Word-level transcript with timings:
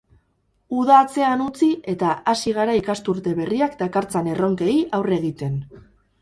Uda 0.83 0.93
atzean 0.99 1.43
utzi 1.47 1.69
eta, 1.93 2.13
hasi 2.33 2.53
gara 2.55 2.77
ikasturte 2.79 3.35
berriak 3.41 3.77
dakartzan 3.83 4.31
erronkei 4.33 4.75
aurre 5.01 5.17
egiten. 5.21 5.63